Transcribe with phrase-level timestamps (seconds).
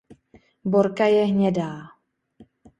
[0.63, 1.79] Borka je hnědá.